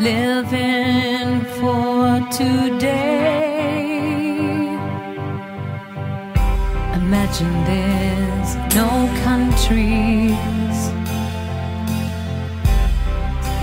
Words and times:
living 0.00 1.44
for 1.60 2.20
today. 2.32 3.50
Imagine 6.94 7.52
there's 7.64 8.56
no 8.74 8.88
countries. 9.24 10.78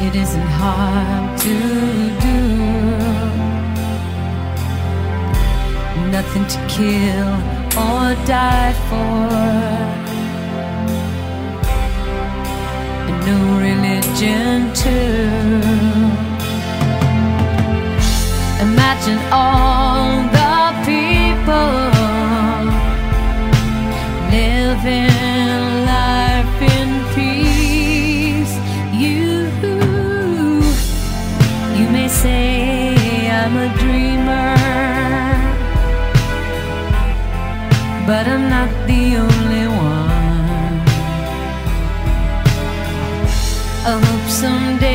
It 0.05 0.15
isn't 0.15 0.51
hard 0.61 1.39
to 1.39 1.55
do. 2.27 2.39
Nothing 6.11 6.45
to 6.53 6.59
kill 6.67 7.33
or 7.83 8.13
die 8.25 8.73
for. 8.89 9.97
No 13.25 13.37
religion 13.59 14.71
too. 14.73 16.06
Imagine 19.07 19.31
all 19.31 20.23
the 20.35 20.57
people 20.83 21.71
living 24.35 25.85
life 25.85 26.61
in 26.75 26.89
peace. 27.15 28.53
You, 28.91 29.47
you 31.77 31.87
may 31.89 32.09
say 32.09 33.29
I'm 33.29 33.55
a 33.55 33.69
dreamer, 33.79 34.55
but 38.05 38.27
I'm 38.27 38.49
not 38.49 38.69
the 38.87 39.03
only 39.25 39.67
one. 39.67 40.07
I 43.85 43.93
hope 44.05 44.29
someday 44.29 44.86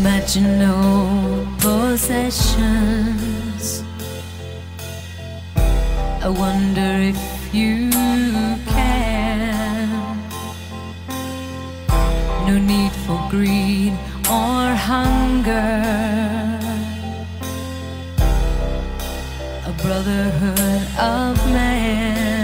Imagine 0.00 0.50
no 0.60 0.76
possessions. 1.58 2.62
I 6.22 6.28
wonder 6.28 6.90
if 7.12 7.18
you 7.52 7.90
can. 8.74 9.88
No 12.46 12.58
need 12.58 12.92
for 13.04 13.18
greed 13.28 13.92
or 14.30 14.60
hunger. 14.88 15.82
A 19.66 19.72
brotherhood 19.82 20.82
of 20.96 21.34
man. 21.52 22.37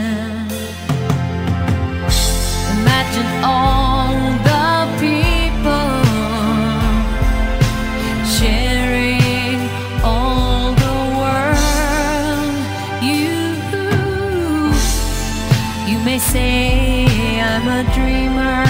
May 16.05 16.19
say 16.19 17.07
I'm 17.41 17.67
a 17.67 17.83
dreamer, 17.95 18.65